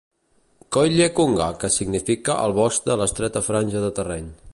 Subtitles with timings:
[0.75, 4.33] "Coille Cunga" que significa "el bosc de l'estreta franja de terreny".